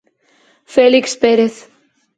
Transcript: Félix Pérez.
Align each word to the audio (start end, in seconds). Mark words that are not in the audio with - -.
Félix 0.73 1.15
Pérez. 1.21 1.55